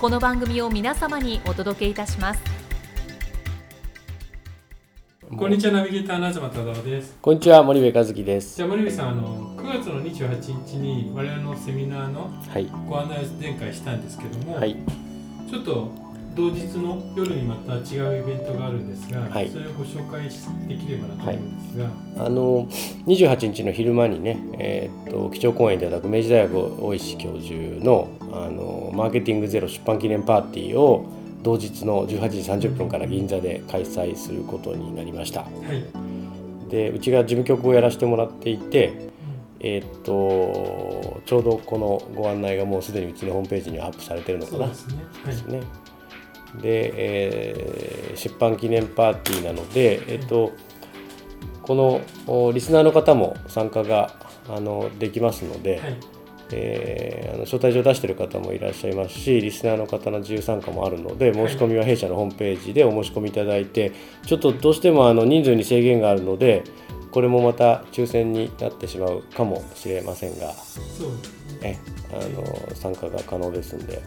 [0.00, 2.40] この番組を皆様にお届けいたします。
[5.36, 7.16] こんにちはナビゲーターの東忠夫です。
[7.20, 8.54] こんにちは森部和樹です。
[8.58, 12.70] じゃあ森部さんあの9月の28日に我々のセミナーのはい。
[12.88, 14.76] ご案内を前回したんですけども、はい。
[15.50, 15.90] ちょっと
[16.36, 19.50] 同日の夜にまた違うイベントがあるんですが、はい。
[19.50, 21.78] それをご紹介しできればなと思うんです
[22.16, 22.68] が、あの
[23.08, 31.06] 28日の昼間にね、えーっと基調講演いただく明治大学大石教授のあのマーケティングゼロ出版記念パーティーを
[31.42, 35.42] 同日の18時30分から銀座で開催することになりました。
[35.42, 35.48] は
[36.66, 39.08] い、でうちが事務局をやらせてもらっていて
[39.60, 44.66] えーっとちょうどこのご案内がもうすでにうちのホームページにはアップされてるのかな。
[44.66, 45.04] そうですね。
[45.22, 45.26] はい。
[45.26, 45.60] ですね。
[46.60, 50.50] で、えー出版記念パーティーなので、えっと、
[51.62, 54.16] このおリスナーの方も参加が
[54.48, 55.96] あのできますので、はい
[56.52, 63.92] えーあの招待状出してる方もいらっしゃいますしリスナーの方の自由参加もあるので申し込みは弊社のホームページでお申し込みいただいて
[64.26, 66.64] ちょっとどうしてもあの人数に制限があるので
[67.10, 71.18] これもまた抽選になってしまうかもしれませんがそうね。
[71.62, 71.78] え
[72.12, 72.16] あ
[72.70, 74.04] の参加が可能ですんで、はい。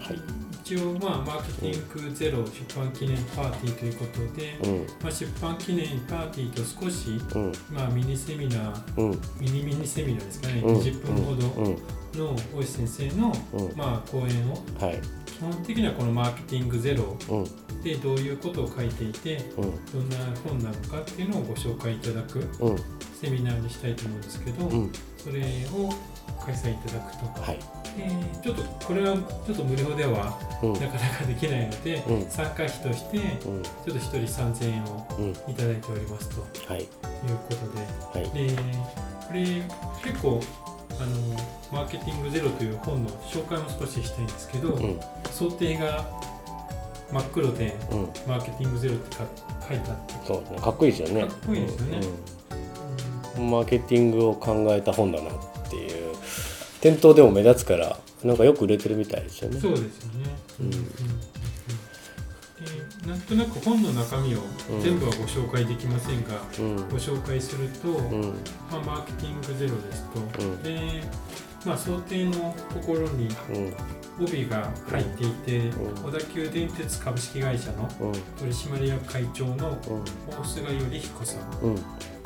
[0.00, 4.86] はい一応まあマーケティングゼロ出版記念パーティーということで、うん。
[5.02, 7.52] まあ、出版記念パーティーと少し、うん。
[7.74, 9.20] まあ、ミニセミナーうん。
[9.40, 10.76] ミニミニセミナーですかね、うん。
[10.76, 11.76] 20分ほどうん。
[12.16, 13.76] の大石先生の、うん。
[13.76, 14.54] まあ、講演を。
[14.78, 15.00] はい。
[15.26, 17.82] 基本的にはこのマーケティングゼロうん。
[17.82, 19.84] でどういうことを書いていてうん。
[19.92, 22.78] どんな本なのかっていうのをご紹介いただくうん。
[23.20, 24.92] セミナーにしたいと思うんですけど、うん。
[25.18, 25.40] それ
[25.74, 25.92] を
[26.44, 27.58] 開催いただくと、はい。
[27.96, 28.08] で
[28.42, 30.72] ちょっとこれはちょっと無料ではうん。
[30.74, 32.30] なかなかできないので、うん。
[32.30, 33.58] 参加費としてちうん。
[33.58, 35.30] ょっと1人3000円をうん。
[35.50, 36.42] いただいておりますと。
[36.72, 36.82] はい。
[36.82, 37.54] いうこ
[38.12, 38.20] とで。
[38.20, 38.30] はい。
[38.46, 38.54] で
[39.26, 39.40] これ
[40.04, 40.40] 結構
[40.98, 45.00] あのマーケティングゼロという本の紹介も少ししたいんですけど、うん。
[45.30, 46.04] 想定が
[47.12, 47.98] 真っ黒でうん。
[48.28, 49.24] マーケティングゼロってか
[49.68, 51.22] 書いてあって、そうかっこいいですよね。
[51.26, 52.00] かっこいいですよね。
[53.38, 53.50] うん。
[53.50, 55.34] マーケティングを考えた本だなっ
[56.80, 59.60] 店頭でも目立つからなんかよく売れてるみたいですよね。
[59.60, 60.36] そうですよね。
[60.60, 60.66] うん。
[60.66, 60.84] うんうん
[63.06, 64.82] なんとなく本の中身をうん。
[64.82, 66.76] 全部はご紹介できませんが、うん。
[66.76, 68.22] ご紹介すると、うん。
[68.70, 70.62] まあ、マーケティングゼロですと、うん。
[70.62, 71.02] で、
[71.64, 73.74] まあ、想定のところにうん。
[74.22, 75.94] 帯が入っていて、うん。
[76.04, 78.12] 小田急電鉄株式会社のうん。
[78.38, 80.04] 取締役会長のうん。
[80.28, 81.40] 大菅頼彦さん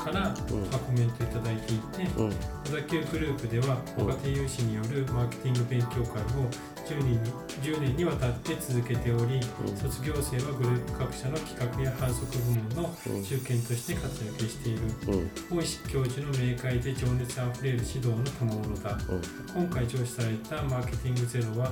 [0.05, 0.33] から、まあ
[0.77, 2.29] コメントいただいていて、うん。
[2.29, 6.49] 小田急グループではうん若手有志によるマーケティング勉強会を
[6.85, 7.31] 10年に
[7.63, 9.41] ,10 年にわたって続けており、
[9.81, 15.57] 卒業生はグループ各社の企画や反則部門のうん中堅として活躍しているうん。
[15.57, 18.97] 大石教授の明快で情熱あふれる指導の賜物だ。
[19.09, 19.65] うん。
[19.65, 21.71] 今回上司されたマーケティングゼロは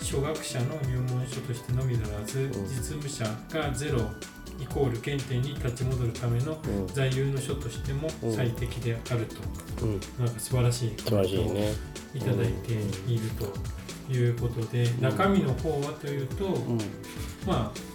[0.00, 2.50] 初学者の入門書としてのみならず、ん。
[2.66, 4.10] 実務者がゼロ
[4.60, 6.86] イコール原点に立ち戻るためのうん。
[6.88, 8.32] 座右の書としてもうん。
[8.34, 9.36] 最適であると、
[9.82, 10.00] うん。
[10.24, 11.72] なんか素晴らしい素晴らしいね。
[12.14, 12.72] いただいて
[13.06, 16.78] いるということで、中身の方はというと、うん。
[17.46, 17.90] まあ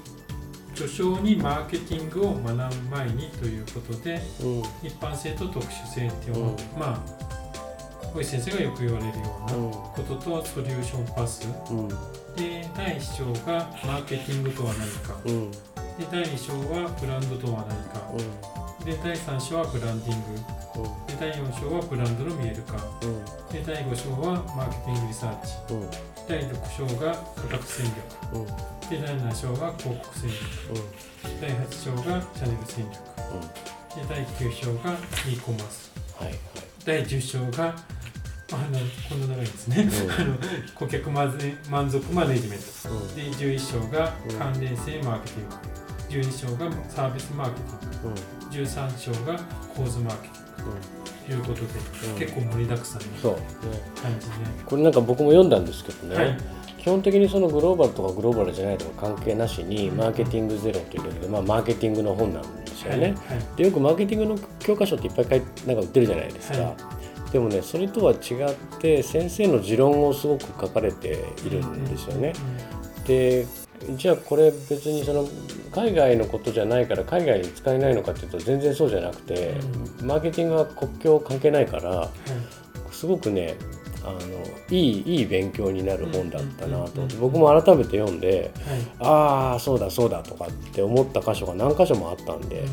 [0.76, 4.60] 序章にマーケティングを学ぶ前にということでうん。
[4.88, 6.80] 一般性と特殊性っていうのを、うん。
[6.80, 7.26] まあ
[8.14, 9.72] 小石先生がよく言われるようなうん。
[9.72, 11.88] こととソリューションパスうん。
[12.36, 15.18] で第1章がマーケティングとは何か。
[15.26, 15.52] うん
[15.98, 18.04] で第2章はブランドとは何か。
[18.84, 20.40] で第3章はブランディング。
[21.08, 23.24] で第4章はブランドの見える化うん。
[23.48, 25.74] で第5章はマーケティングリサーチ。
[25.74, 25.90] うん。
[26.28, 28.36] 第6章が価格戦略。
[28.36, 28.46] うん。
[28.46, 31.40] で第7章が広告戦略。
[31.40, 33.00] 第8章がチャンネル戦略。
[33.96, 35.00] で第9章が
[35.32, 36.38] e コマースはいはい。
[36.84, 37.74] 第10章が
[38.52, 40.12] あのこんな長いですね、うん。
[40.12, 40.38] あの
[40.76, 41.32] 顧客満
[41.90, 42.90] 足マネジメント。
[42.90, 43.16] うん。
[43.16, 48.22] で11章が関連性マーケティング12章がサービスマーケティンうんグ
[48.52, 49.40] 13章が
[49.76, 51.06] 構図マーケティング。
[51.26, 51.62] ということで、
[52.12, 52.20] うん。
[52.20, 53.40] 結構盛りだくさんなそうね。
[54.02, 54.34] 感じで、
[54.66, 56.38] これなんか僕も読んだんですけどね、はい。
[56.78, 63.58] 基本的にそのグローバルとかグローバルじゃないとか関係なしにマーケティングゼロということで、まあ、マーケティングの本なんですよね、はいはい。
[63.58, 66.76] でよくマーケティングの教科書っていっぱいなんか売ってるじゃないですか、は
[67.32, 68.20] でもねそれとは違っ
[68.80, 72.34] て先生の持論をすごく書かれているんですよね、
[73.08, 73.48] で
[73.98, 75.28] じゃあこれ別にその
[75.74, 79.56] 海外のことじゃないから海外に使えないのかっていうと全然そうじゃなくて、
[80.02, 82.10] マーケティングは国境関係ないからはい。
[82.92, 83.56] すごくね
[84.04, 84.20] あの
[84.70, 87.02] いいいい勉強になる本だったなと。
[87.20, 88.80] 僕も改めて読んではい。
[89.00, 92.64] ああそうだそうだとかって思った箇所が何箇所もあったんで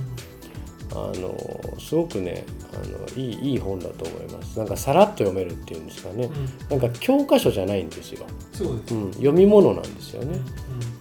[0.95, 1.35] あの
[1.81, 2.45] すごくね
[2.75, 4.59] あのいいいい本だと思います。
[4.59, 6.27] なんかさらっと読めるっていうんですかね。
[6.71, 6.81] うん。
[6.81, 10.33] なんか教科書じゃないんですよ、そうです、うん、読み物なんですようん。
[10.33, 10.39] ね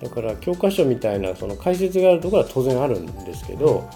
[0.02, 3.88] だから教科書みたいなその解説があるところは当然あるんですけど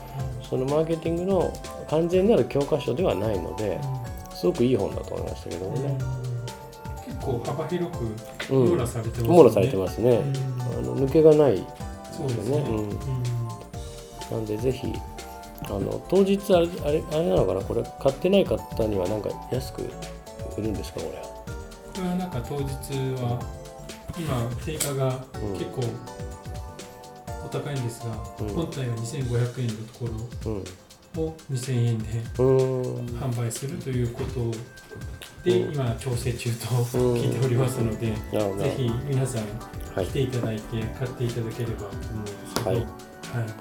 [0.47, 1.53] そのマーケティングの
[1.89, 3.80] 完全なる教科書ではないので
[4.36, 5.98] すごくいい本だと思いましたけどもね。
[7.06, 8.69] 結構幅広くうん。
[8.71, 9.27] 網羅されてますね。
[9.30, 10.09] 網羅されてますね。
[10.12, 10.62] うん。
[10.62, 12.57] あの抜けがないですね。
[12.57, 12.77] うん。
[12.77, 12.89] うん。
[14.31, 14.94] なんでぜひ
[15.67, 17.62] あの当日あれあれあれなのかな？
[17.62, 19.81] これ買ってない方にはなんか安く
[20.57, 21.12] 売るんですかこれ。
[21.94, 22.63] これはなんか当日
[23.21, 23.39] は
[24.17, 25.81] 今定価がうん結構
[27.45, 28.07] お高いんですが、
[28.41, 30.06] うん本体は2500円のとこ
[30.45, 30.63] うん。
[31.15, 32.06] ろを2000円で
[32.38, 33.07] うーん。
[33.19, 34.51] 販売するということ
[35.50, 38.63] で、うん今調整中と聞いておりますので、なるほど。
[38.63, 39.44] ぜひ皆さん
[39.95, 40.62] はい来ていただいて
[41.00, 42.31] 買っていただければと思うんで
[42.62, 42.88] すはい
[43.41, 43.51] わか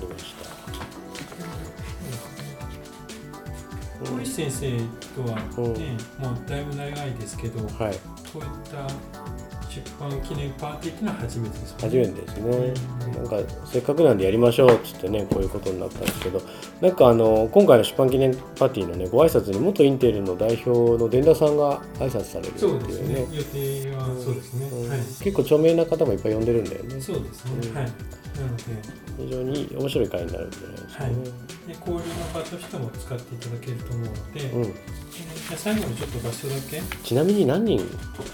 [0.00, 0.44] りました。
[4.10, 4.78] 堀先生
[5.14, 7.94] とはうんね、もうだいぶ長いですけど、こはい。
[8.40, 8.86] ういった
[9.74, 12.74] 出版記念パーティーっていうのは初めてですもん初めてですね。
[13.16, 13.36] なんか
[13.66, 16.42] せっかくなんでやりましょうっつってねこういうことになったんですけど
[16.80, 23.26] なんかあの今回の出版記念パーティーのねご挨拶に元インテルの代表の伝田さんが挨拶されるってそうですいうねね。
[23.32, 24.68] 予定はそうですね。
[24.68, 24.98] うんはい。
[24.98, 27.68] 結構著名な方もいっぱい呼んでるんだよねそうですね。
[27.68, 27.86] うんはい。
[28.34, 28.64] なので、
[29.16, 31.14] 非常に面白い会になるんじゃないですかね、
[31.68, 32.02] で交流の
[32.34, 34.74] 場としても使っていただけると思うので、うん、
[35.54, 36.80] じゃあ最後にちょっと場所だけ。
[37.04, 37.78] ちなみに何人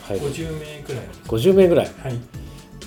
[0.07, 1.07] 入る？50名くらい。
[1.07, 1.21] です。
[1.29, 1.87] 50名ぐらい。
[2.03, 2.19] はい。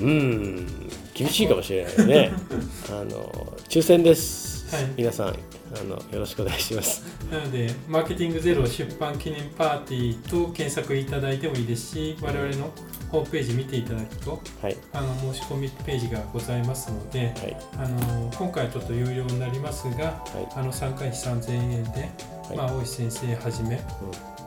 [0.02, 0.68] うん
[1.14, 2.32] 厳しいかもしれないね。
[2.90, 4.86] あの抽選です、はい。
[4.98, 5.36] 皆さん
[5.80, 7.04] あのよろしくお願いします。
[7.32, 12.72] なので、マーケティングゼロ出版記念パーティーと検索いただいてもいいですし、我々の
[13.10, 14.78] ホームページ見ていただくと、はい。
[14.94, 17.58] あの申し込みページがございますので、はい。
[17.78, 20.60] あの今回はちょっと有料になりますが、はい。
[20.60, 22.12] あの参加費3000円で、
[22.50, 22.58] はい。
[22.58, 23.80] まあ、大石先生はじめ、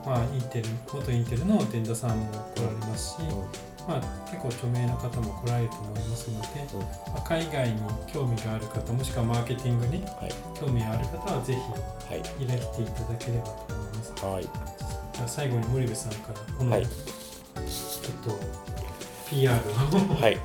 [0.05, 3.17] まあ、インテル元インテルの伝田さんも来られますし、
[3.87, 6.87] まあ、結構著名な方も来られると思いますので、うんま
[7.17, 7.75] あ、海外に
[8.11, 10.59] 興味がある方もしくはマーケティングにはい。
[10.59, 12.21] 興味がある方はぜはい。
[12.37, 14.25] ひいらしていただければと思います。
[14.25, 14.43] はい。
[14.43, 16.85] じゃあ最後に森部さんからこの、はい。
[16.85, 18.39] ちょっと
[19.29, 20.15] PR を。
[20.21, 20.37] はい、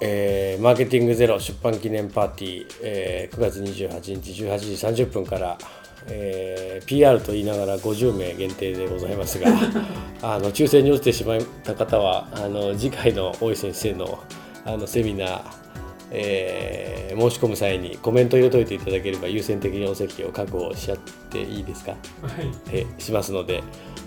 [0.00, 4.58] えーマーケティングゼロ出版記念パーティー、えー9月28日18
[4.94, 5.58] 時30分から、
[6.08, 9.46] えー PR と言いながら50名限定でございますが
[10.22, 14.18] あの抽選に落ちてしまった方はあの次回の大井先生の
[14.64, 15.40] あのセミナー
[16.10, 20.98] えー申し込む際にコメント入れといていただければ優先的にお席を確保しちゃっ
[21.30, 22.00] ていいですか、はい
[22.72, 23.62] えーしますので、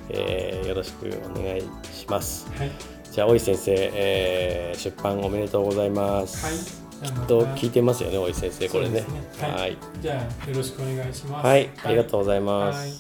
[0.10, 1.62] えーよろしくお願い
[1.94, 2.48] します。
[2.58, 2.72] はい
[3.12, 6.46] じゃあ大石先生、えー出版おめでとうございます。
[6.46, 6.85] はい
[7.28, 9.02] と聞いてますよね大石先生これね。
[9.02, 9.06] ね。
[9.40, 9.52] はい。
[9.52, 9.78] はい。
[10.02, 11.48] じゃあよろしくお願いします。
[11.48, 12.80] はい、ありがとうございます。
[12.80, 12.94] はい。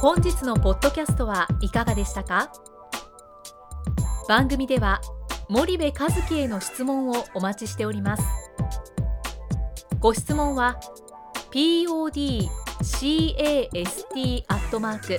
[0.00, 2.52] 本日のポッドキャストはいかがでしたか？
[4.28, 5.00] 番組では
[5.48, 5.94] 森部一
[6.28, 8.22] 樹への質問をお待ちしております。
[9.98, 10.78] ご質問は
[11.50, 12.34] podcast
[14.48, 15.18] アットマーク